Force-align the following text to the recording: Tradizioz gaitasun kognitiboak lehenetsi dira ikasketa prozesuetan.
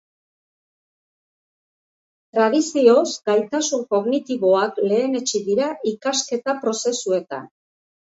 Tradizioz 2.37 3.05
gaitasun 3.33 3.87
kognitiboak 3.95 4.83
lehenetsi 4.89 5.45
dira 5.53 5.71
ikasketa 5.97 6.61
prozesuetan. 6.67 7.51